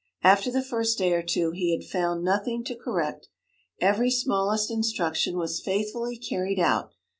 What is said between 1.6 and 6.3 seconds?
had found nothing to correct; every smallest instruction was faithfully